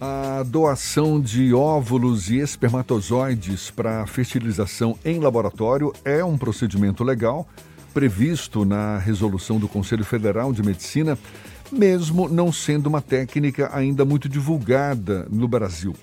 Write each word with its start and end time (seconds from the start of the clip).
A 0.00 0.42
doação 0.42 1.20
de 1.20 1.54
óvulos 1.54 2.28
e 2.28 2.38
espermatozoides 2.38 3.70
para 3.70 4.06
fertilização 4.06 4.98
em 5.04 5.20
laboratório 5.20 5.92
é 6.04 6.24
um 6.24 6.36
procedimento 6.36 7.04
legal 7.04 7.48
previsto 7.94 8.64
na 8.64 8.98
resolução 8.98 9.58
do 9.58 9.68
Conselho 9.68 10.04
Federal 10.04 10.52
de 10.52 10.64
Medicina, 10.64 11.16
mesmo 11.70 12.28
não 12.28 12.52
sendo 12.52 12.88
uma 12.88 13.00
técnica 13.00 13.70
ainda 13.72 14.04
muito 14.04 14.28
divulgada 14.28 15.28
no 15.30 15.46
Brasil. 15.46 15.94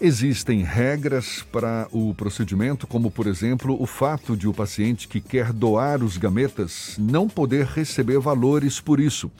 Existem 0.00 0.62
regras 0.62 1.44
para 1.52 1.88
o 1.90 2.14
procedimento, 2.14 2.86
como, 2.86 3.10
por 3.10 3.26
exemplo, 3.26 3.76
o 3.80 3.86
fato 3.86 4.36
de 4.36 4.46
o 4.46 4.54
paciente 4.54 5.08
que 5.08 5.20
quer 5.20 5.52
doar 5.52 6.04
os 6.04 6.16
gametas 6.16 6.96
não 6.98 7.28
poder 7.28 7.66
receber 7.66 8.20
valores 8.20 8.80
por 8.80 9.00
isso. 9.00 9.30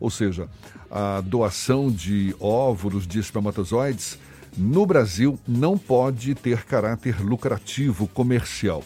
Ou 0.00 0.10
seja, 0.10 0.48
a 0.90 1.20
doação 1.20 1.90
de 1.90 2.34
óvulos 2.38 3.06
de 3.06 3.18
espermatozoides 3.18 4.18
no 4.56 4.86
Brasil 4.86 5.38
não 5.46 5.76
pode 5.76 6.34
ter 6.34 6.64
caráter 6.64 7.20
lucrativo 7.20 8.06
comercial. 8.08 8.82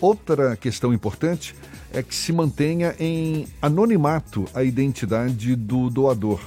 Outra 0.00 0.56
questão 0.56 0.92
importante 0.92 1.54
é 1.92 2.02
que 2.02 2.14
se 2.14 2.32
mantenha 2.32 2.94
em 2.98 3.46
anonimato 3.60 4.46
a 4.52 4.64
identidade 4.64 5.54
do 5.54 5.88
doador. 5.88 6.40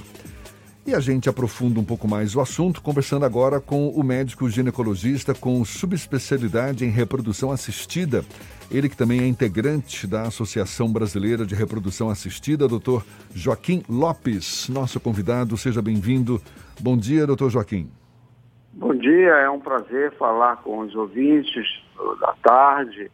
E 0.86 0.94
a 0.94 1.00
gente 1.00 1.28
aprofunda 1.28 1.80
um 1.80 1.84
pouco 1.84 2.06
mais 2.06 2.36
o 2.36 2.40
assunto, 2.40 2.80
conversando 2.80 3.24
agora 3.24 3.60
com 3.60 3.88
o 3.88 4.04
médico 4.04 4.48
ginecologista 4.48 5.34
com 5.34 5.64
subespecialidade 5.64 6.84
em 6.84 6.90
reprodução 6.90 7.50
assistida. 7.50 8.24
Ele 8.70 8.88
que 8.88 8.96
também 8.96 9.20
é 9.20 9.26
integrante 9.26 10.06
da 10.06 10.22
Associação 10.22 10.92
Brasileira 10.92 11.44
de 11.44 11.56
Reprodução 11.56 12.08
Assistida, 12.08 12.68
doutor 12.68 13.04
Joaquim 13.34 13.82
Lopes, 13.88 14.68
nosso 14.68 15.00
convidado. 15.00 15.56
Seja 15.56 15.82
bem-vindo. 15.82 16.40
Bom 16.80 16.96
dia, 16.96 17.26
doutor 17.26 17.50
Joaquim. 17.50 17.90
Bom 18.72 18.94
dia, 18.94 19.32
é 19.32 19.50
um 19.50 19.58
prazer 19.58 20.12
falar 20.12 20.58
com 20.58 20.78
os 20.78 20.94
ouvintes 20.94 21.66
da 22.20 22.32
tarde 22.40 23.10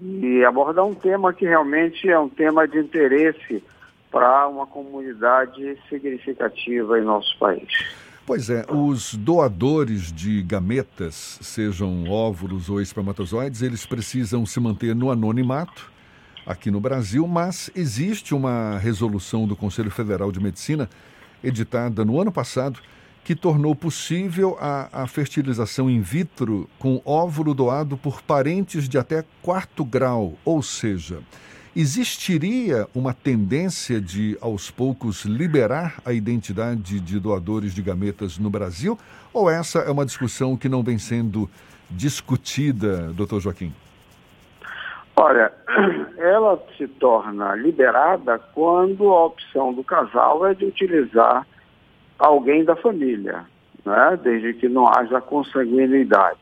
e 0.00 0.42
abordar 0.46 0.86
um 0.86 0.94
tema 0.94 1.34
que 1.34 1.44
realmente 1.44 2.08
é 2.08 2.18
um 2.18 2.30
tema 2.30 2.66
de 2.66 2.78
interesse 2.78 3.62
para 4.12 4.46
uma 4.46 4.66
comunidade 4.66 5.76
significativa 5.88 6.98
em 6.98 7.02
nosso 7.02 7.36
país. 7.38 7.66
Pois 8.24 8.48
é, 8.48 8.64
os 8.68 9.14
doadores 9.14 10.12
de 10.12 10.42
gametas, 10.42 11.38
sejam 11.42 12.08
óvulos 12.08 12.70
ou 12.70 12.80
espermatozoides, 12.80 13.62
eles 13.62 13.84
precisam 13.84 14.46
se 14.46 14.60
manter 14.60 14.94
no 14.94 15.10
anonimato 15.10 15.90
aqui 16.46 16.70
no 16.70 16.80
Brasil, 16.80 17.26
mas 17.26 17.70
existe 17.74 18.32
uma 18.34 18.78
resolução 18.78 19.46
do 19.46 19.56
Conselho 19.56 19.90
Federal 19.90 20.30
de 20.30 20.40
Medicina, 20.40 20.88
editada 21.42 22.04
no 22.04 22.20
ano 22.20 22.30
passado, 22.30 22.78
que 23.24 23.34
tornou 23.34 23.74
possível 23.74 24.56
a, 24.60 25.02
a 25.02 25.06
fertilização 25.06 25.88
in 25.88 26.00
vitro 26.00 26.68
com 26.78 27.00
óvulo 27.04 27.54
doado 27.54 27.96
por 27.96 28.22
parentes 28.22 28.88
de 28.88 28.98
até 28.98 29.24
quarto 29.40 29.84
grau, 29.84 30.34
ou 30.44 30.62
seja, 30.62 31.20
Existiria 31.74 32.86
uma 32.94 33.14
tendência 33.14 33.98
de, 33.98 34.36
aos 34.42 34.70
poucos, 34.70 35.24
liberar 35.24 35.94
a 36.04 36.12
identidade 36.12 37.00
de 37.00 37.18
doadores 37.18 37.74
de 37.74 37.80
gametas 37.80 38.38
no 38.38 38.50
Brasil? 38.50 38.98
Ou 39.32 39.48
essa 39.48 39.78
é 39.78 39.90
uma 39.90 40.04
discussão 40.04 40.54
que 40.54 40.68
não 40.68 40.82
vem 40.82 40.98
sendo 40.98 41.48
discutida, 41.90 43.10
doutor 43.14 43.40
Joaquim? 43.40 43.72
Olha, 45.16 45.50
ela 46.18 46.62
se 46.76 46.86
torna 46.86 47.54
liberada 47.54 48.38
quando 48.38 49.10
a 49.10 49.24
opção 49.24 49.72
do 49.72 49.82
casal 49.82 50.46
é 50.46 50.52
de 50.52 50.66
utilizar 50.66 51.46
alguém 52.18 52.66
da 52.66 52.76
família, 52.76 53.46
né? 53.82 54.20
desde 54.22 54.52
que 54.52 54.68
não 54.68 54.86
haja 54.86 55.22
consanguinidade. 55.22 56.40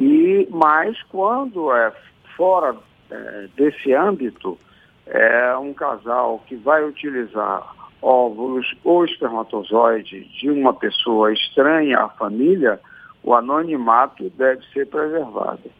E 0.00 0.48
mais 0.50 0.96
quando 1.10 1.70
é 1.74 1.92
fora 2.34 2.74
é, 3.10 3.48
desse 3.56 3.92
âmbito, 3.92 4.58
é 5.06 5.56
um 5.56 5.72
casal 5.72 6.42
que 6.46 6.56
vai 6.56 6.84
utilizar 6.84 7.74
óvulos 8.00 8.74
ou 8.84 9.04
espermatozoide 9.04 10.24
de 10.38 10.50
uma 10.50 10.72
pessoa 10.72 11.32
estranha 11.32 11.98
à 11.98 12.08
família, 12.08 12.80
o 13.22 13.34
anonimato 13.34 14.30
deve 14.30 14.64
ser 14.72 14.86
preservado. 14.86 15.70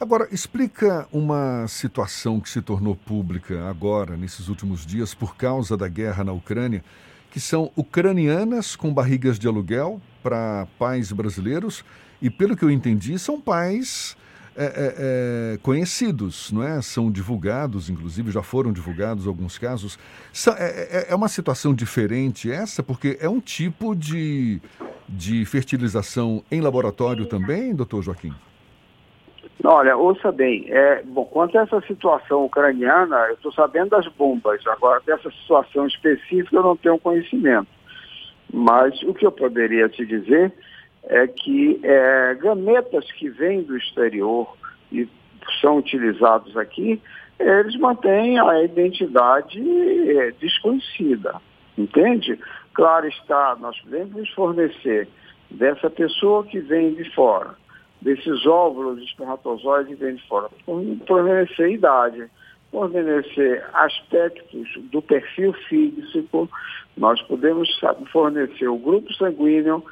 Agora, 0.00 0.26
explica 0.32 1.06
uma 1.12 1.66
situação 1.68 2.40
que 2.40 2.50
se 2.50 2.60
tornou 2.60 2.96
pública 2.96 3.68
agora, 3.68 4.16
nesses 4.16 4.48
últimos 4.48 4.84
dias, 4.84 5.14
por 5.14 5.36
causa 5.36 5.76
da 5.76 5.86
guerra 5.86 6.24
na 6.24 6.32
Ucrânia, 6.32 6.82
que 7.30 7.38
são 7.38 7.70
ucranianas 7.76 8.74
com 8.74 8.92
barrigas 8.92 9.38
de 9.38 9.46
aluguel 9.46 10.00
para 10.22 10.66
pais 10.78 11.12
brasileiros 11.12 11.84
e, 12.20 12.28
pelo 12.28 12.56
que 12.56 12.64
eu 12.64 12.70
entendi, 12.70 13.16
são 13.18 13.40
pais 13.40 14.16
é, 14.54 14.64
é, 14.64 15.54
é, 15.54 15.58
conhecidos, 15.62 16.52
não 16.52 16.62
é? 16.62 16.82
São 16.82 17.10
divulgados, 17.10 17.88
inclusive 17.88 18.30
já 18.30 18.42
foram 18.42 18.72
divulgados 18.72 19.26
alguns 19.26 19.56
casos. 19.58 19.98
É, 20.58 21.06
é, 21.08 21.12
é, 21.12 21.14
uma 21.14 21.28
situação 21.28 21.74
diferente 21.74 22.50
essa, 22.50 22.82
porque 22.82 23.16
é 23.20 23.28
um 23.28 23.40
tipo 23.40 23.94
de, 23.94 24.60
de 25.08 25.44
fertilização 25.46 26.42
em 26.50 26.60
laboratório 26.60 27.26
também, 27.26 27.74
doutor 27.74 28.02
Joaquim? 28.02 28.34
Olha, 29.64 29.96
ouça 29.96 30.32
bem, 30.32 30.66
é, 30.68 31.02
bom, 31.04 31.24
quanto 31.24 31.56
a 31.56 31.62
essa 31.62 31.80
situação 31.82 32.44
ucraniana, 32.44 33.16
eu 33.28 33.34
estou 33.34 33.52
sabendo 33.52 33.90
das 33.90 34.06
bombas, 34.08 34.66
agora 34.66 35.00
dessa 35.06 35.30
situação 35.30 35.86
específica 35.86 36.56
eu 36.56 36.62
não 36.62 36.76
tenho 36.76 36.98
conhecimento. 36.98 37.68
Mas 38.52 39.00
o 39.04 39.14
que 39.14 39.24
eu 39.24 39.32
poderia 39.32 39.88
te 39.88 40.04
dizer 40.04 40.52
é 41.04 41.26
que 41.26 41.80
é, 41.82 42.34
gametas 42.40 43.10
que 43.12 43.28
vêm 43.28 43.62
do 43.62 43.76
exterior 43.76 44.56
e 44.90 45.08
são 45.60 45.78
utilizados 45.78 46.56
aqui, 46.56 47.00
eles 47.38 47.76
mantêm 47.76 48.38
a 48.38 48.62
identidade 48.62 49.60
é, 49.60 50.30
desconhecida, 50.32 51.34
entende? 51.76 52.38
Claro 52.74 53.08
está, 53.08 53.56
nós 53.60 53.78
podemos 53.80 54.30
fornecer 54.30 55.08
dessa 55.50 55.90
pessoa 55.90 56.44
que 56.44 56.60
vem 56.60 56.94
de 56.94 57.12
fora, 57.14 57.50
desses 58.00 58.46
óvulos 58.46 59.02
espermatozoides 59.02 59.88
que 59.98 60.04
vêm 60.04 60.14
de 60.14 60.26
fora, 60.28 60.48
fornecer 61.06 61.70
idade, 61.70 62.30
fornecer 62.70 63.64
aspectos 63.74 64.68
do 64.90 65.02
perfil 65.02 65.52
físico, 65.68 66.48
nós 66.96 67.20
podemos 67.22 67.68
fornecer 68.10 68.68
o 68.68 68.78
grupo 68.78 69.12
sanguíneo, 69.14 69.84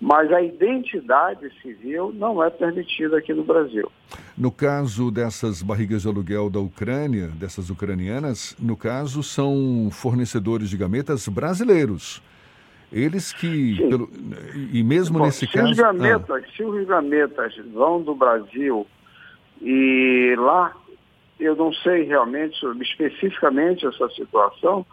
mas 0.00 0.32
a 0.32 0.40
identidade 0.40 1.50
civil 1.60 2.12
não 2.14 2.42
é 2.42 2.50
permitida 2.50 3.18
aqui 3.18 3.34
no 3.34 3.42
Brasil. 3.42 3.90
No 4.36 4.52
caso 4.52 5.10
dessas 5.10 5.60
barrigas 5.62 6.02
de 6.02 6.08
aluguel 6.08 6.48
da 6.48 6.60
Ucrânia, 6.60 7.28
dessas 7.28 7.68
ucranianas, 7.68 8.56
no 8.60 8.76
caso 8.76 9.22
são 9.22 9.88
fornecedores 9.90 10.70
de 10.70 10.76
gametas 10.76 11.26
brasileiros. 11.26 12.22
Eles 12.92 13.32
que, 13.32 13.76
pelo, 13.88 14.08
e 14.72 14.82
mesmo 14.82 15.18
Bom, 15.18 15.26
nesse 15.26 15.46
se 15.46 15.52
caso... 15.52 15.72
Os 15.72 15.76
gametas, 15.76 16.44
ah. 16.44 16.48
Se 16.56 16.62
os 16.62 16.86
gametas 16.86 17.54
vão 17.72 18.00
do 18.00 18.14
Brasil 18.14 18.86
e 19.60 20.34
lá, 20.38 20.74
eu 21.38 21.54
não 21.56 21.72
sei 21.72 22.04
realmente, 22.04 22.56
especificamente 22.80 23.86
essa 23.86 24.08
situação, 24.10 24.86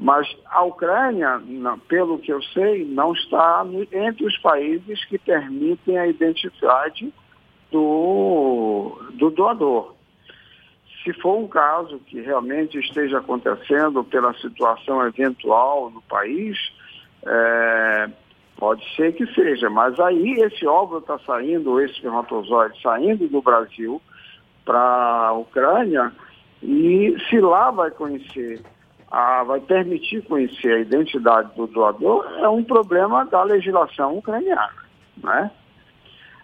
mas 0.00 0.26
a 0.46 0.62
Ucrânia, 0.62 1.42
pelo 1.86 2.18
que 2.18 2.32
eu 2.32 2.42
sei, 2.42 2.86
não 2.86 3.12
está 3.12 3.66
entre 3.92 4.24
os 4.24 4.38
países 4.38 5.04
que 5.04 5.18
permitem 5.18 5.98
a 5.98 6.06
identidade 6.06 7.12
do, 7.70 8.98
do 9.12 9.28
doador. 9.28 9.94
Se 11.04 11.12
for 11.20 11.36
um 11.36 11.46
caso 11.46 11.98
que 12.06 12.18
realmente 12.22 12.78
esteja 12.78 13.18
acontecendo 13.18 14.02
pela 14.02 14.32
situação 14.38 15.06
eventual 15.06 15.90
no 15.90 16.00
país, 16.00 16.56
é, 17.26 18.08
pode 18.56 18.82
ser 18.96 19.12
que 19.12 19.26
seja, 19.34 19.68
mas 19.68 20.00
aí 20.00 20.32
esse 20.40 20.66
óvulo 20.66 21.00
está 21.00 21.18
saindo, 21.26 21.78
esse 21.78 21.96
espermatozoide 21.96 22.80
saindo 22.80 23.28
do 23.28 23.42
Brasil 23.42 24.00
para 24.64 25.28
a 25.28 25.32
Ucrânia, 25.34 26.10
e 26.62 27.14
se 27.28 27.38
lá 27.38 27.70
vai 27.70 27.90
conhecer 27.90 28.62
a, 29.10 29.42
vai 29.42 29.60
permitir 29.60 30.22
conhecer 30.22 30.72
a 30.72 30.80
identidade 30.80 31.54
do 31.56 31.66
doador 31.66 32.24
é 32.38 32.48
um 32.48 32.62
problema 32.62 33.24
da 33.24 33.42
legislação 33.42 34.18
ucraniana. 34.18 34.72
Né? 35.22 35.50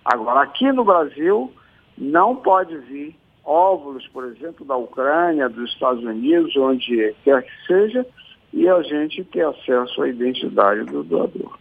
Agora, 0.04 0.42
aqui 0.42 0.70
no 0.72 0.84
Brasil, 0.84 1.52
não 1.96 2.36
pode 2.36 2.76
vir 2.78 3.16
óvulos, 3.44 4.06
por 4.08 4.24
exemplo, 4.24 4.66
da 4.66 4.76
Ucrânia, 4.76 5.48
dos 5.48 5.70
Estados 5.70 6.02
Unidos, 6.02 6.56
onde 6.56 7.14
quer 7.22 7.42
que 7.42 7.66
seja, 7.66 8.04
e 8.52 8.68
a 8.68 8.82
gente 8.82 9.22
ter 9.24 9.46
acesso 9.46 10.02
à 10.02 10.08
identidade 10.08 10.84
do 10.84 11.04
doador. 11.04 11.56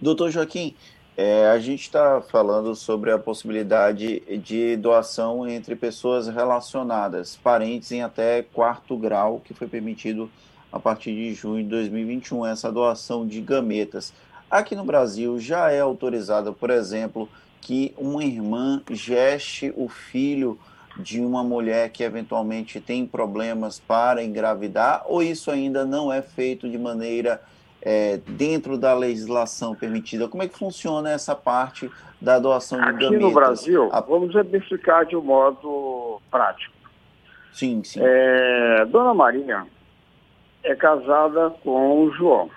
Doutor 0.00 0.30
Joaquim, 0.30 0.74
é, 1.18 1.48
a 1.48 1.58
gente 1.58 1.82
está 1.82 2.20
falando 2.20 2.76
sobre 2.76 3.10
a 3.10 3.18
possibilidade 3.18 4.20
de 4.40 4.76
doação 4.76 5.48
entre 5.48 5.74
pessoas 5.74 6.28
relacionadas, 6.28 7.34
parentes 7.34 7.90
em 7.90 8.02
até 8.02 8.40
quarto 8.40 8.96
grau, 8.96 9.42
que 9.44 9.52
foi 9.52 9.66
permitido 9.66 10.30
a 10.70 10.78
partir 10.78 11.12
de 11.16 11.34
junho 11.34 11.64
de 11.64 11.70
2021, 11.70 12.46
essa 12.46 12.70
doação 12.70 13.26
de 13.26 13.40
gametas. 13.40 14.12
Aqui 14.48 14.76
no 14.76 14.84
Brasil 14.84 15.40
já 15.40 15.72
é 15.72 15.80
autorizado, 15.80 16.54
por 16.54 16.70
exemplo, 16.70 17.28
que 17.60 17.92
uma 17.98 18.22
irmã 18.22 18.80
geste 18.88 19.74
o 19.76 19.88
filho 19.88 20.56
de 20.96 21.18
uma 21.20 21.42
mulher 21.42 21.90
que 21.90 22.04
eventualmente 22.04 22.80
tem 22.80 23.04
problemas 23.04 23.80
para 23.80 24.22
engravidar, 24.22 25.02
ou 25.04 25.20
isso 25.20 25.50
ainda 25.50 25.84
não 25.84 26.12
é 26.12 26.22
feito 26.22 26.70
de 26.70 26.78
maneira 26.78 27.42
é, 27.82 28.18
dentro 28.26 28.76
da 28.76 28.94
legislação 28.94 29.74
permitida? 29.74 30.28
Como 30.28 30.42
é 30.42 30.48
que 30.48 30.58
funciona 30.58 31.10
essa 31.10 31.34
parte 31.34 31.90
da 32.20 32.38
doação 32.38 32.78
de 32.80 32.88
Aqui 32.88 33.04
gametas? 33.04 33.20
no 33.20 33.32
Brasil, 33.32 33.88
a... 33.92 34.00
vamos 34.00 34.30
exemplificar 34.30 35.06
de 35.06 35.16
um 35.16 35.22
modo 35.22 36.20
prático. 36.30 36.74
Sim, 37.52 37.82
sim. 37.82 38.00
É, 38.02 38.84
Dona 38.86 39.14
Maria 39.14 39.66
é 40.62 40.74
casada 40.74 41.50
com 41.62 42.04
o 42.04 42.10
João. 42.12 42.50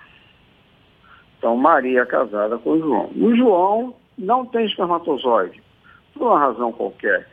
Então, 1.38 1.56
Maria 1.56 2.02
é 2.02 2.06
casada 2.06 2.58
com 2.58 2.70
o 2.70 2.78
João. 2.78 3.10
O 3.16 3.34
João 3.34 3.94
não 4.16 4.46
tem 4.46 4.66
espermatozoide, 4.66 5.60
por 6.14 6.22
uma 6.28 6.38
razão 6.38 6.70
qualquer 6.70 7.26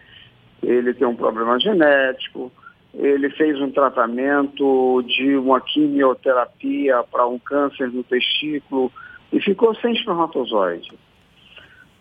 ele 0.62 0.94
tem 0.94 1.08
um 1.08 1.16
problema 1.16 1.60
genético, 1.60 2.52
ele 2.94 3.30
fez 3.32 3.60
um 3.62 3.72
tratamento 3.72 5.04
de 5.04 5.36
uma 5.36 5.62
quimioterapia 5.62 7.04
para 7.04 7.28
um 7.28 7.38
câncer 7.38 7.92
no 7.92 8.04
testículo 8.04 8.92
e 9.32 9.40
ficou 9.40 9.76
sem 9.76 9.94
espermatozoide. 9.94 10.92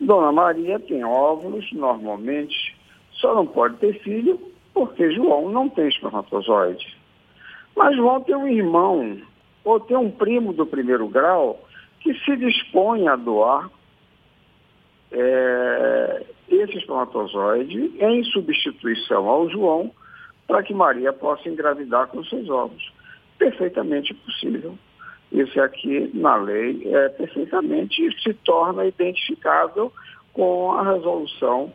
Dona 0.01 0.33
Maria 0.33 0.79
tem 0.79 1.05
óvulos 1.05 1.71
normalmente, 1.73 2.77
só 3.13 3.35
não 3.35 3.47
pode 3.47 3.77
ter 3.77 4.01
filho 4.01 4.41
porque 4.73 5.11
João 5.11 5.51
não 5.51 5.69
tem 5.69 5.89
espermatozoide. 5.89 6.97
Mas 7.77 7.97
João 7.97 8.21
tem 8.21 8.37
um 8.37 8.49
irmão 8.49 9.19
ou 9.65 9.81
tem 9.81 9.97
um 9.97 10.11
primo 10.11 10.53
do 10.53 10.65
primeiro 10.65 11.09
grau 11.09 11.61
que 12.01 12.15
se 12.21 12.37
dispõe 12.37 13.09
a 13.09 13.17
doar 13.17 13.69
é, 15.11 16.25
esse 16.49 16.79
espermatozoide 16.79 17.93
em 17.99 18.25
substituição 18.25 19.29
ao 19.29 19.51
João 19.51 19.91
para 20.49 20.63
que 20.65 20.75
Maria 20.75 21.13
possa 21.13 21.49
engravidar 21.49 22.09
com 22.09 22.25
seus 22.25 22.51
ovos. 22.51 22.93
Perfeitamente 23.39 24.13
possível. 24.15 24.77
Isso 25.31 25.61
aqui, 25.61 26.11
na 26.13 26.35
lei, 26.35 26.83
é 26.93 27.09
perfeitamente 27.11 28.11
se 28.21 28.35
torna 28.35 28.87
identificável 28.87 29.93
com 30.33 30.73
a 30.73 30.93
resolução 30.95 31.73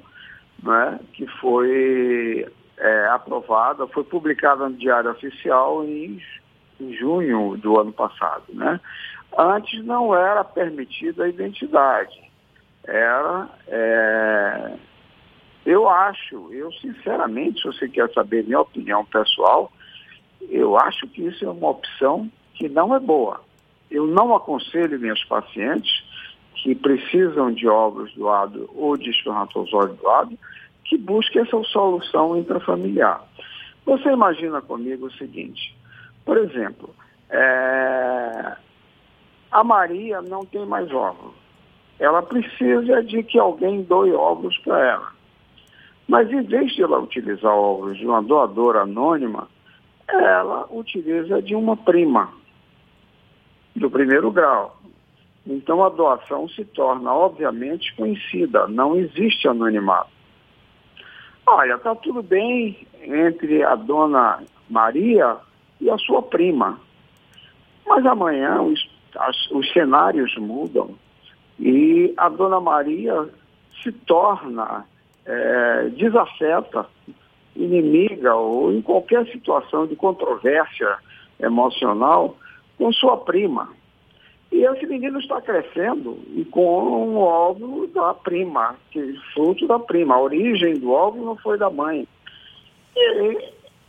né, 0.61 0.99
que 1.13 1.25
foi 1.39 2.45
é, 2.77 3.05
aprovada, 3.07 3.87
foi 3.87 4.03
publicada 4.03 4.67
no 4.67 4.75
Diário 4.75 5.11
Oficial 5.11 5.85
em, 5.85 6.21
em 6.81 6.93
junho 6.95 7.55
do 7.57 7.79
ano 7.79 7.93
passado. 7.93 8.43
Né? 8.49 8.81
Antes 9.37 9.85
não 9.85 10.13
era 10.13 10.43
permitida 10.43 11.23
a 11.23 11.29
identidade 11.29 12.33
era. 12.85 13.49
É, 13.67 14.73
eu 15.65 15.87
acho, 15.87 16.53
eu 16.53 16.71
sinceramente, 16.73 17.61
se 17.61 17.67
você 17.67 17.87
quer 17.87 18.11
saber 18.11 18.43
minha 18.43 18.59
opinião 18.59 19.05
pessoal, 19.05 19.71
eu 20.49 20.77
acho 20.77 21.07
que 21.07 21.25
isso 21.25 21.45
é 21.45 21.49
uma 21.49 21.69
opção 21.69 22.29
que 22.53 22.67
não 22.67 22.93
é 22.95 22.99
boa. 22.99 23.41
Eu 23.89 24.05
não 24.07 24.35
aconselho 24.35 24.99
minhas 24.99 25.23
pacientes 25.25 26.03
que 26.55 26.75
precisam 26.75 27.51
de 27.51 27.67
óvulos 27.67 28.13
doados 28.13 28.67
ou 28.75 28.97
de 28.97 29.09
espermatozoide 29.09 29.95
doado 30.01 30.37
que 30.85 30.97
busquem 30.97 31.41
essa 31.41 31.63
solução 31.63 32.37
intrafamiliar. 32.37 33.23
Você 33.85 34.09
imagina 34.09 34.61
comigo 34.61 35.07
o 35.07 35.13
seguinte, 35.13 35.75
por 36.25 36.37
exemplo, 36.37 36.93
é, 37.29 38.55
a 39.51 39.63
Maria 39.63 40.21
não 40.21 40.45
tem 40.45 40.65
mais 40.65 40.91
óvulos 40.91 41.43
ela 41.99 42.21
precisa 42.21 43.03
de 43.03 43.23
que 43.23 43.39
alguém 43.39 43.81
doe 43.83 44.11
óvulos 44.11 44.57
para 44.59 44.85
ela. 44.85 45.11
Mas 46.07 46.29
em 46.31 46.41
vez 46.43 46.73
de 46.73 46.83
ela 46.83 46.99
utilizar 46.99 47.51
óvulos 47.51 47.97
de 47.97 48.05
uma 48.05 48.21
doadora 48.21 48.81
anônima, 48.81 49.47
ela 50.07 50.67
utiliza 50.69 51.41
de 51.41 51.55
uma 51.55 51.77
prima 51.77 52.29
do 53.75 53.89
primeiro 53.89 54.31
grau. 54.31 54.77
Então 55.45 55.83
a 55.83 55.89
doação 55.89 56.47
se 56.49 56.63
torna, 56.65 57.13
obviamente, 57.13 57.95
conhecida, 57.95 58.67
não 58.67 58.95
existe 58.95 59.47
anonimato. 59.47 60.11
Olha, 61.45 61.75
está 61.75 61.93
tudo 61.95 62.23
bem 62.23 62.87
entre 63.01 63.63
a 63.63 63.75
dona 63.75 64.41
Maria 64.69 65.37
e 65.81 65.89
a 65.89 65.97
sua 65.97 66.21
prima. 66.21 66.79
Mas 67.85 68.05
amanhã 68.05 68.61
os, 68.61 68.89
as, 69.15 69.51
os 69.51 69.71
cenários 69.73 70.35
mudam. 70.37 70.95
E 71.59 72.13
a 72.17 72.29
Dona 72.29 72.59
Maria 72.59 73.29
se 73.81 73.91
torna 73.91 74.85
é, 75.25 75.89
desafeta, 75.89 76.85
inimiga 77.55 78.35
ou 78.35 78.71
em 78.73 78.81
qualquer 78.81 79.25
situação 79.27 79.87
de 79.87 79.95
controvérsia 79.95 80.97
emocional 81.39 82.35
com 82.77 82.91
sua 82.91 83.17
prima. 83.17 83.69
E 84.51 84.63
esse 84.65 84.85
menino 84.85 85.19
está 85.19 85.41
crescendo 85.41 86.19
e 86.35 86.45
com 86.45 86.83
um 86.83 87.17
óvulo 87.17 87.87
da 87.87 88.13
prima, 88.13 88.75
que 88.91 89.19
fruto 89.33 89.65
da 89.65 89.79
prima. 89.79 90.15
A 90.15 90.21
origem 90.21 90.77
do 90.77 90.91
óvulo 90.91 91.25
não 91.25 91.35
foi 91.37 91.57
da 91.57 91.71
mãe. 91.71 92.07
E 92.95 93.37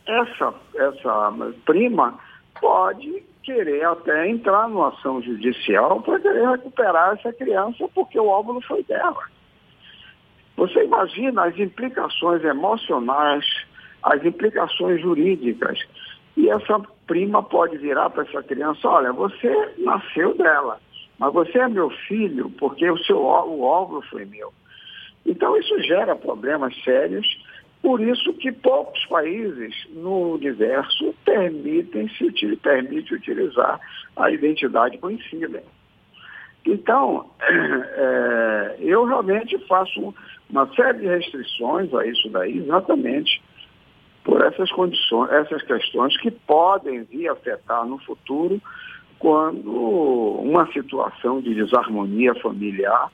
essa, 0.07 0.53
essa 0.75 1.33
prima 1.65 2.17
pode 2.59 3.23
querer 3.43 3.85
até 3.85 4.27
entrar 4.27 4.67
numa 4.67 4.89
ação 4.89 5.21
judicial 5.21 6.01
para 6.01 6.19
querer 6.19 6.49
recuperar 6.49 7.13
essa 7.13 7.31
criança 7.31 7.87
porque 7.93 8.19
o 8.19 8.27
óvulo 8.27 8.59
foi 8.61 8.83
dela. 8.83 9.23
Você 10.57 10.83
imagina 10.83 11.45
as 11.45 11.57
implicações 11.59 12.43
emocionais, 12.43 13.45
as 14.03 14.23
implicações 14.23 15.01
jurídicas. 15.01 15.79
E 16.37 16.49
essa 16.49 16.79
prima 17.07 17.41
pode 17.43 17.77
virar 17.77 18.09
para 18.09 18.23
essa 18.23 18.43
criança, 18.43 18.87
olha, 18.87 19.11
você 19.13 19.73
nasceu 19.77 20.35
dela, 20.35 20.79
mas 21.17 21.33
você 21.33 21.59
é 21.59 21.67
meu 21.67 21.89
filho 21.89 22.49
porque 22.57 22.89
o 22.89 22.97
seu 22.99 23.17
o 23.17 23.61
óvulo 23.61 24.01
foi 24.03 24.25
meu. 24.25 24.53
Então 25.25 25.57
isso 25.57 25.79
gera 25.81 26.15
problemas 26.15 26.75
sérios 26.83 27.25
por 27.85 28.01
isso 28.01 28.33
que 28.33 28.51
poucos 28.51 29.05
países 29.05 29.75
no 29.91 30.33
universo 30.33 31.13
permitem 31.23 32.09
se 32.09 32.55
permite 32.55 33.13
utilizar 33.13 33.79
a 34.15 34.31
identidade 34.31 34.97
conhecida. 34.97 35.61
Então, 36.65 37.29
é, 37.39 38.77
eu 38.81 39.05
realmente 39.05 39.55
faço 39.67 40.15
uma 40.49 40.67
série 40.75 40.99
de 40.99 41.07
restrições 41.07 41.93
a 41.93 42.05
isso 42.05 42.29
daí, 42.29 42.57
exatamente 42.59 43.41
por 44.23 44.41
essas 44.41 44.71
condições, 44.71 45.31
essas 45.31 45.61
questões 45.61 46.19
que 46.19 46.31
podem 46.31 47.03
vir 47.03 47.29
a 47.29 47.33
afetar 47.33 47.85
no 47.85 47.99
futuro 47.99 48.59
quando 49.19 49.71
uma 49.71 50.71
situação 50.73 51.39
de 51.39 51.53
desarmonia 51.53 52.33
familiar 52.35 53.11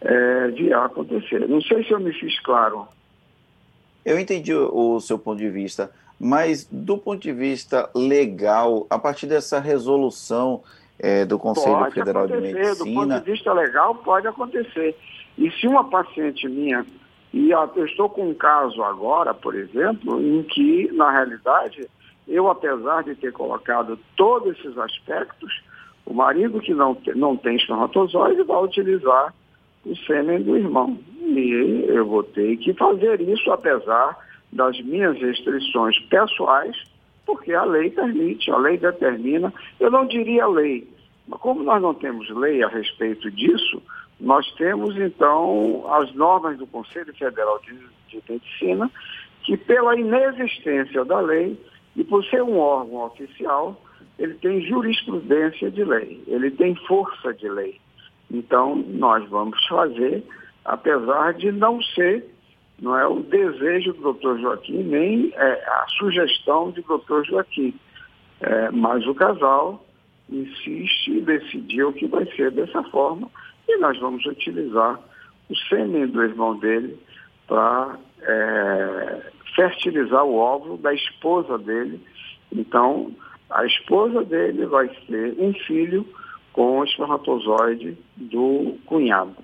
é, 0.00 0.48
vier 0.48 0.76
a 0.76 0.86
acontecer. 0.86 1.46
Não 1.48 1.60
sei 1.60 1.84
se 1.84 1.92
eu 1.92 2.00
me 2.00 2.12
fiz 2.12 2.40
claro. 2.40 2.88
Eu 4.04 4.18
entendi 4.18 4.54
o, 4.54 5.00
seu 5.00 5.18
ponto 5.18 5.38
de 5.38 5.48
vista, 5.48 5.90
mas 6.18 6.66
do 6.70 6.98
ponto 6.98 7.20
de 7.20 7.32
vista 7.32 7.90
legal, 7.94 8.86
a 8.90 8.98
partir 8.98 9.26
dessa 9.26 9.60
resolução 9.60 10.62
é, 10.98 11.24
do 11.24 11.38
Conselho 11.38 11.76
pode 11.76 11.94
Federal 11.94 12.26
de 12.26 12.36
Medicina. 12.36 12.74
Do 12.74 12.84
ponto 12.84 13.24
de 13.24 13.30
vista 13.30 13.52
legal, 13.52 13.94
pode 13.96 14.26
acontecer. 14.26 14.96
E 15.36 15.50
se 15.50 15.66
uma 15.66 15.84
paciente 15.84 16.48
minha, 16.48 16.84
e 17.32 17.50
eu 17.50 17.84
estou 17.84 18.08
com 18.08 18.30
um 18.30 18.34
caso 18.34 18.82
agora, 18.82 19.34
por 19.34 19.54
exemplo, 19.54 20.20
em 20.20 20.42
que, 20.44 20.90
na 20.92 21.10
realidade, 21.10 21.88
eu, 22.28 22.48
apesar 22.48 23.02
de 23.02 23.14
ter 23.16 23.32
colocado 23.32 23.98
todos 24.16 24.56
esses 24.58 24.78
aspectos, 24.78 25.62
o 26.06 26.14
marido 26.14 26.60
que 26.60 26.72
não, 26.72 26.96
não 27.16 27.36
tem 27.36 27.56
espermatozoide 27.56 28.42
vai 28.42 28.62
utilizar 28.62 29.34
o 29.84 29.96
sêmen 29.96 30.42
do 30.42 30.56
irmão. 30.56 30.98
E 31.20 31.86
eu 31.88 32.06
vou 32.06 32.22
ter 32.22 32.56
que 32.58 32.72
fazer 32.74 33.20
isso 33.20 33.50
apesar 33.50 34.16
das 34.52 34.80
minhas 34.82 35.18
restrições 35.18 35.98
pessoais, 36.08 36.76
porque 37.26 37.52
a 37.52 37.64
lei 37.64 37.90
permite, 37.90 38.50
a 38.50 38.56
lei 38.56 38.78
determina. 38.78 39.52
Eu 39.80 39.90
não 39.90 40.06
diria 40.06 40.46
lei, 40.46 40.88
mas 41.26 41.40
como 41.40 41.62
nós 41.62 41.82
não 41.82 41.94
temos 41.94 42.28
lei 42.30 42.62
a 42.62 42.68
respeito 42.68 43.30
disso, 43.30 43.82
nós 44.24 44.50
temos 44.52 44.96
então 44.96 45.84
as 45.92 46.12
normas 46.14 46.56
do 46.56 46.66
Conselho 46.66 47.14
Federal 47.14 47.60
de, 47.60 47.78
de 48.08 48.22
Medicina, 48.26 48.90
que 49.42 49.54
pela 49.54 49.94
inexistência 49.94 51.04
da 51.04 51.20
lei 51.20 51.60
e 51.94 52.02
por 52.02 52.24
ser 52.24 52.42
um 52.42 52.58
órgão 52.58 53.04
oficial, 53.04 53.78
ele 54.18 54.34
tem 54.34 54.62
jurisprudência 54.62 55.70
de 55.70 55.84
lei, 55.84 56.24
ele 56.26 56.50
tem 56.50 56.74
força 56.86 57.34
de 57.34 57.46
lei. 57.50 57.78
Então, 58.30 58.76
nós 58.76 59.28
vamos 59.28 59.62
fazer, 59.66 60.24
apesar 60.64 61.34
de 61.34 61.52
não 61.52 61.82
ser 61.82 62.24
não 62.80 62.98
é 62.98 63.06
o 63.06 63.20
desejo 63.20 63.92
do 63.92 64.02
doutor 64.02 64.40
Joaquim, 64.40 64.82
nem 64.82 65.32
é, 65.34 65.64
a 65.64 65.86
sugestão 65.98 66.70
do 66.70 66.82
doutor 66.82 67.24
Joaquim. 67.24 67.72
É, 68.40 68.70
mas 68.70 69.06
o 69.06 69.14
casal 69.14 69.84
insiste 70.28 71.08
e 71.08 71.20
decidiu 71.20 71.92
que 71.92 72.06
vai 72.06 72.26
ser 72.34 72.50
dessa 72.50 72.82
forma 72.84 73.30
e 73.68 73.76
nós 73.78 73.98
vamos 73.98 74.24
utilizar 74.26 75.00
o 75.48 75.56
sêmen 75.68 76.06
do 76.06 76.22
irmão 76.22 76.58
dele 76.58 76.98
para 77.46 77.98
é, 78.22 79.22
fertilizar 79.54 80.24
o 80.24 80.36
óvulo 80.36 80.78
da 80.78 80.92
esposa 80.92 81.58
dele. 81.58 82.00
Então, 82.52 83.14
a 83.50 83.64
esposa 83.66 84.24
dele 84.24 84.66
vai 84.66 84.88
ter 84.88 85.34
um 85.38 85.52
filho 85.52 86.06
com 86.52 86.78
o 86.78 86.84
espermatozoide 86.84 87.98
do 88.16 88.76
cunhado. 88.86 89.36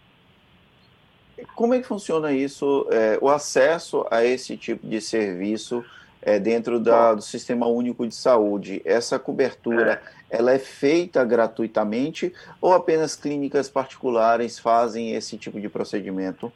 Como 1.55 1.75
é 1.75 1.81
que 1.81 1.87
funciona 1.87 2.33
isso, 2.33 2.87
é, 2.91 3.19
o 3.21 3.29
acesso 3.29 4.07
a 4.11 4.25
esse 4.25 4.57
tipo 4.57 4.87
de 4.87 5.01
serviço 5.01 5.85
é, 6.23 6.39
dentro 6.39 6.79
da, 6.79 7.15
do 7.15 7.23
Sistema 7.23 7.67
Único 7.67 8.07
de 8.07 8.15
Saúde? 8.15 8.83
Essa 8.85 9.19
cobertura, 9.19 10.03
é. 10.05 10.20
Ela 10.31 10.53
é 10.53 10.59
feita 10.59 11.25
gratuitamente 11.25 12.33
ou 12.61 12.73
apenas 12.73 13.17
clínicas 13.17 13.69
particulares 13.69 14.59
fazem 14.59 15.15
esse 15.15 15.37
tipo 15.37 15.61
de 15.61 15.69
procedimento? 15.69 16.53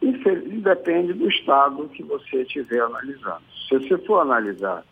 Depende 0.00 1.12
do 1.12 1.28
estado 1.28 1.88
que 1.88 2.02
você 2.02 2.42
estiver 2.42 2.80
analisando. 2.80 3.42
Se 3.68 3.78
você 3.78 3.98
for 3.98 4.20
analisar 4.20 4.84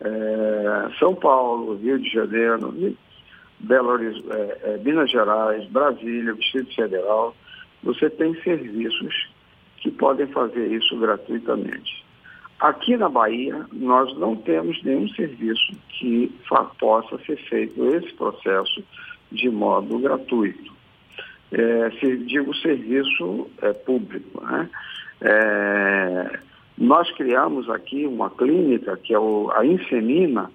é, 0.00 0.90
São 0.98 1.14
Paulo, 1.14 1.76
Rio 1.76 1.98
de 1.98 2.10
Janeiro, 2.10 2.96
Belo 3.60 3.90
Horizonte, 3.90 4.32
é, 4.32 4.58
é, 4.64 4.78
Minas 4.78 5.10
Gerais, 5.10 5.64
Brasília, 5.68 6.34
Distrito 6.34 6.74
Federal, 6.74 7.34
você 7.82 8.10
tem 8.10 8.34
serviços 8.42 9.30
que 9.78 9.90
podem 9.90 10.26
fazer 10.28 10.66
isso 10.68 10.98
gratuitamente. 10.98 12.01
Aqui 12.62 12.96
na 12.96 13.08
Bahia, 13.08 13.66
nós 13.72 14.16
não 14.18 14.36
temos 14.36 14.80
nenhum 14.84 15.08
serviço 15.08 15.72
que 15.88 16.32
possa 16.78 17.18
ser 17.26 17.36
feito 17.48 17.84
esse 17.88 18.12
processo 18.14 18.84
de 19.32 19.50
modo 19.50 19.98
gratuito. 19.98 20.72
É, 21.50 21.90
se, 21.98 22.18
digo 22.18 22.54
serviço 22.54 23.50
é, 23.60 23.72
público. 23.72 24.44
Né? 24.44 24.70
É, 25.22 26.38
nós 26.78 27.10
criamos 27.16 27.68
aqui 27.68 28.06
uma 28.06 28.30
clínica, 28.30 28.96
que 28.96 29.12
é 29.12 29.18
o, 29.18 29.50
a 29.56 29.66
Insemina, 29.66 30.48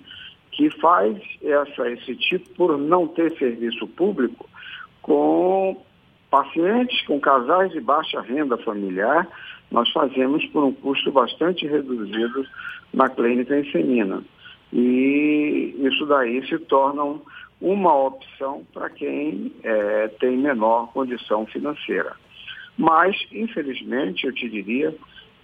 que 0.54 0.70
faz 0.80 1.18
essa, 1.44 1.92
esse 1.92 2.16
tipo, 2.16 2.50
por 2.52 2.78
não 2.78 3.06
ter 3.06 3.38
serviço 3.38 3.86
público, 3.86 4.50
com 5.02 5.86
pacientes 6.30 7.06
com 7.06 7.20
casais 7.20 7.72
de 7.74 7.82
baixa 7.82 8.22
renda 8.22 8.58
familiar, 8.58 9.28
nós 9.72 9.90
fazemos 9.92 10.46
por 10.48 10.64
um 10.64 10.74
custo 10.74 11.12
bastante 11.12 11.68
reduzido 11.68 12.46
na 12.94 13.10
clínica 13.10 13.60
Insemina. 13.60 14.24
E 14.72 15.76
isso 15.80 16.06
daí 16.06 16.46
se 16.48 16.58
torna 16.60 17.20
uma 17.60 17.96
opção 17.96 18.66
para 18.74 18.90
quem 18.90 19.52
é, 19.64 20.08
tem 20.20 20.38
menor 20.38 20.92
condição 20.94 21.46
financeira. 21.46 22.16
Mas, 22.78 23.16
infelizmente, 23.32 24.26
eu 24.26 24.34
te 24.34 24.48
diria 24.50 24.96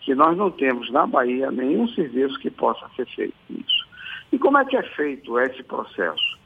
que 0.02 0.14
nós 0.14 0.38
não 0.38 0.52
temos 0.52 0.92
na 0.92 1.08
Bahia 1.08 1.50
nenhum 1.52 1.88
serviço 1.90 2.38
que 2.40 2.52
possa 2.52 2.88
ser 2.96 3.08
feito 3.08 3.34
isso. 3.50 3.88
E 4.32 4.38
como 4.38 4.58
é 4.58 4.66
que 4.66 4.78
é 4.78 4.84
feito 4.84 5.40
esse 5.40 5.64
processo? 5.64 6.38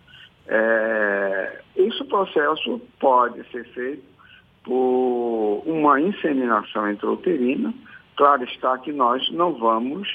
É, 0.48 1.62
esse 1.76 2.04
processo 2.06 2.82
pode 3.00 3.44
ser 3.52 3.66
feito 3.74 4.17
por 4.64 5.64
uma 5.66 6.00
inseminação 6.00 6.90
intrauterina. 6.92 7.74
Claro 8.16 8.44
está 8.44 8.78
que 8.78 8.92
nós 8.92 9.30
não 9.32 9.54
vamos 9.54 10.08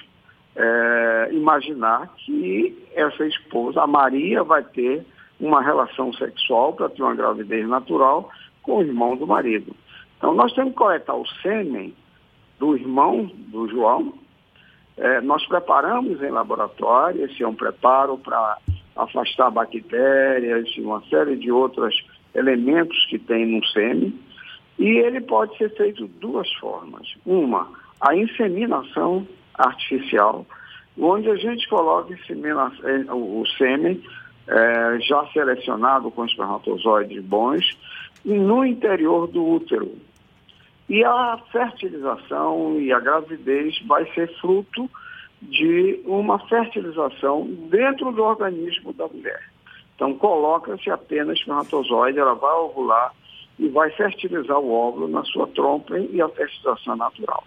é, 0.57 1.29
imaginar 1.33 2.13
que 2.19 2.77
essa 2.95 3.27
esposa, 3.27 3.83
a 3.83 3.87
Maria, 3.87 4.43
vai 4.43 4.63
ter 4.63 5.05
uma 5.41 5.63
relação 5.63 6.13
sexual 6.13 6.73
para 6.73 6.89
ter 6.89 7.03
uma 7.03 7.15
gravidez 7.15 7.67
natural 7.69 8.31
com 8.63 8.79
o 8.79 8.83
irmão 8.83 9.17
do 9.17 9.27
marido. 9.27 9.75
Então 10.17 10.35
nós 10.35 10.53
temos 10.53 10.73
que 10.73 10.79
coletar 10.79 11.15
o 11.15 11.27
sêmen 11.43 11.95
do 12.59 12.77
irmão 12.77 13.31
do 13.49 13.69
João. 13.69 14.15
É, 14.97 15.21
nós 15.21 15.45
preparamos 15.47 16.23
em 16.23 16.31
laboratório, 16.31 17.25
esse 17.25 17.43
é 17.43 17.49
um 17.49 17.55
preparo 17.55 18.19
para 18.19 18.59
afastar 18.95 19.51
bactérias 19.51 20.69
e 20.77 20.81
uma 20.81 21.03
série 21.09 21.37
de 21.37 21.51
outros 21.51 21.95
elementos 22.35 23.05
que 23.07 23.19
tem 23.19 23.47
no 23.47 23.65
sêmen. 23.67 24.17
E 24.83 24.99
ele 24.99 25.21
pode 25.21 25.57
ser 25.59 25.73
feito 25.77 26.09
de 26.09 26.13
duas 26.15 26.53
formas. 26.55 27.07
Uma, 27.25 27.69
a 28.01 28.17
inseminação 28.17 29.25
artificial, 29.55 30.45
onde 30.99 31.31
a 31.31 31.37
gente 31.37 31.69
coloca 31.69 32.13
eh, 32.13 33.13
o 33.13 33.45
sêmen 33.57 34.03
é, 34.49 34.99
já 34.99 35.25
selecionado 35.29 36.11
com 36.11 36.25
espermatozoides 36.25 37.23
bons 37.23 37.79
no 38.25 38.67
interior 38.67 39.29
do 39.29 39.47
útero. 39.47 39.93
E 40.89 41.05
a 41.05 41.39
fertilização 41.53 42.81
e 42.81 42.93
a 42.93 42.99
gravidez 42.99 43.81
vai 43.87 44.05
ser 44.15 44.37
fruto 44.41 44.91
de 45.41 46.01
uma 46.05 46.41
fertilização 46.49 47.45
dentro 47.71 48.11
do 48.11 48.25
organismo 48.25 48.93
da 48.93 49.07
mulher. 49.07 49.49
Então, 49.95 50.13
coloca-se 50.15 50.91
apenas 50.91 51.39
espermatozoide, 51.39 52.19
ela 52.19 52.35
vai 52.35 52.55
ovular 52.57 53.13
e 53.63 53.69
vai 53.69 53.91
fertilizar 53.91 54.59
o 54.59 54.73
óvulo 54.73 55.07
na 55.07 55.23
sua 55.25 55.47
trompa 55.47 55.97
e 55.97 56.21
a 56.21 56.29
fertilização 56.29 56.97
natural. 56.97 57.45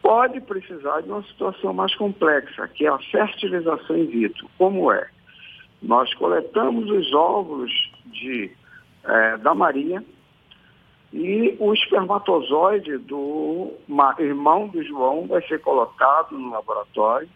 Pode 0.00 0.40
precisar 0.40 1.02
de 1.02 1.10
uma 1.10 1.22
situação 1.24 1.74
mais 1.74 1.94
complexa, 1.94 2.66
que 2.68 2.86
é 2.86 2.88
a 2.88 2.98
fertilização 2.98 3.98
in 3.98 4.06
vitro. 4.06 4.48
Como 4.56 4.90
é? 4.90 5.06
Nós 5.82 6.12
coletamos 6.14 6.90
os 6.90 7.12
óvulos 7.12 7.70
de, 8.06 8.50
é, 9.04 9.36
da 9.36 9.54
Maria 9.54 10.02
e 11.12 11.54
o 11.60 11.74
espermatozoide 11.74 12.96
do 12.96 13.74
irmão 14.18 14.68
do 14.68 14.82
João 14.82 15.26
vai 15.26 15.42
ser 15.46 15.60
colocado 15.60 16.32
no 16.32 16.50
laboratório 16.50 17.28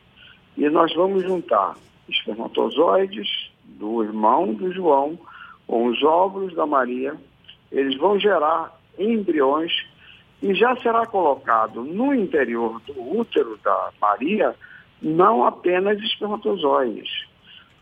e 0.57 0.69
nós 0.71 0.95
vamos 0.95 1.23
juntar 1.23 1.75
espermatozoides 2.09 3.53
do 3.65 4.03
irmão 4.03 4.55
do 4.55 4.73
João 4.73 5.19
com 5.67 5.87
os 5.87 6.03
óvulos 6.03 6.55
da 6.55 6.67
Maria 6.67 7.15
eles 7.71 7.97
vão 7.97 8.19
gerar 8.19 8.79
embriões 8.99 9.73
e 10.43 10.55
já 10.55 10.75
será 10.77 11.07
colocado 11.07 11.83
no 11.83 12.15
interior 12.15 12.81
do 12.87 13.19
útero 13.19 13.59
da 13.63 13.91
Maria 14.01 14.55
não 15.03 15.45
apenas 15.45 15.99
espermatozoides, 16.01 17.09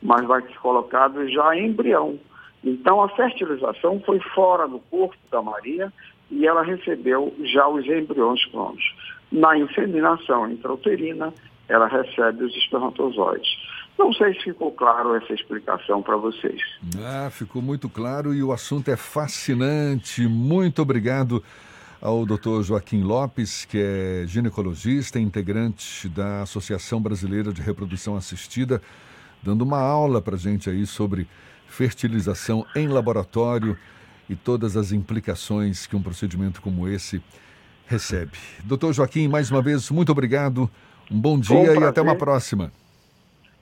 mas 0.02 0.25
vai 0.26 0.42
ser 0.42 0.59
colocado 0.59 1.28
já 1.28 1.57
embrião. 1.57 2.18
Então 2.62 3.02
a 3.02 3.09
fertilização 3.11 4.00
foi 4.00 4.21
fora 4.35 4.66
do 4.66 4.78
corpo 4.90 5.16
da 5.30 5.42
Maria 5.42 5.92
e 6.30 6.47
ela 6.47 6.62
recebeu 6.62 7.35
já 7.45 7.66
os 7.68 7.87
embriões 7.87 8.45
prontos. 8.47 8.85
Na 9.30 9.57
inseminação 9.59 10.50
intrauterina, 10.50 11.33
ela 11.68 11.87
recebe 11.87 12.45
os 12.45 12.57
espermatozoides. 12.57 13.49
Não 13.99 14.12
sei 14.12 14.33
se 14.35 14.45
ficou 14.45 14.71
claro 14.71 15.17
essa 15.17 15.35
explicação 15.35 16.00
para 16.00 16.17
vocês. 16.17 16.61
Ah, 17.02 17.28
ficou 17.31 17.61
muito 17.61 17.88
claro 17.88 18.33
e 18.33 18.43
o 18.43 18.52
assunto 18.52 18.88
é 18.90 18.97
fascinante. 18.97 20.26
Muito 20.28 20.81
obrigado 20.81 21.43
ao 22.00 22.25
Dr. 22.25 22.62
Joaquim 22.62 23.02
Lopes, 23.02 23.64
que 23.64 23.76
é 23.76 24.25
ginecologista, 24.25 25.19
integrante 25.19 26.09
da 26.09 26.43
Associação 26.43 27.02
Brasileira 27.02 27.52
de 27.52 27.61
Reprodução 27.61 28.17
Assistida, 28.17 28.81
dando 29.43 29.62
uma 29.62 29.81
aula 29.81 30.23
para 30.23 30.37
gente 30.37 30.71
aí 30.71 30.87
sobre 30.87 31.26
fertilização 31.67 32.64
em 32.76 32.87
laboratório 32.87 33.76
e 34.31 34.37
todas 34.37 34.76
as 34.76 34.93
implicações 34.93 35.87
que 35.87 35.97
um 35.97 36.02
procedimento 36.02 36.62
como 36.62 36.88
esse 36.88 37.21
recebe. 37.87 38.38
Doutor 38.62 38.93
Joaquim, 38.93 39.26
mais 39.26 39.50
uma 39.50 39.61
vez, 39.61 39.90
muito 39.90 40.12
obrigado, 40.12 40.71
um 41.11 41.19
bom 41.19 41.38
dia 41.38 41.57
um 41.57 41.81
e 41.81 41.85
até 41.85 42.00
uma 42.00 42.14
próxima. 42.14 42.71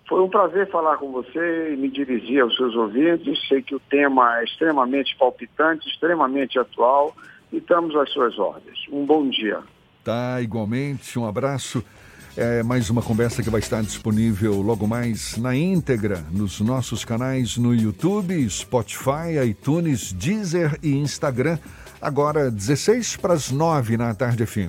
Foi 0.08 0.22
um 0.22 0.28
prazer 0.28 0.70
falar 0.70 0.98
com 0.98 1.10
você 1.10 1.72
e 1.72 1.76
me 1.76 1.88
dirigir 1.90 2.40
aos 2.40 2.56
seus 2.56 2.74
ouvintes. 2.76 3.38
Sei 3.48 3.60
que 3.60 3.74
o 3.74 3.80
tema 3.80 4.38
é 4.38 4.44
extremamente 4.44 5.16
palpitante, 5.16 5.88
extremamente 5.88 6.58
atual 6.58 7.14
e 7.52 7.56
estamos 7.56 7.94
às 7.96 8.10
suas 8.12 8.38
ordens. 8.38 8.78
Um 8.90 9.04
bom 9.04 9.28
dia. 9.28 9.60
Tá, 10.04 10.40
igualmente. 10.40 11.18
Um 11.18 11.26
abraço. 11.26 11.84
É 12.36 12.62
mais 12.62 12.90
uma 12.90 13.02
conversa 13.02 13.42
que 13.42 13.48
vai 13.48 13.60
estar 13.60 13.82
disponível 13.82 14.60
logo 14.60 14.86
mais 14.86 15.38
na 15.38 15.56
íntegra 15.56 16.22
nos 16.30 16.60
nossos 16.60 17.04
canais 17.04 17.56
no 17.56 17.74
YouTube, 17.74 18.48
Spotify, 18.48 19.42
iTunes, 19.44 20.12
Deezer 20.12 20.78
e 20.82 20.92
Instagram. 20.96 21.58
Agora 22.00 22.50
16 22.50 23.16
para 23.16 23.32
as 23.32 23.50
9 23.50 23.96
na 23.96 24.14
tarde 24.14 24.44
fim. 24.44 24.68